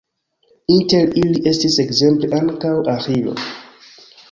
[0.75, 3.39] Inter ili estis ekzemple ankaŭ Aĥilo.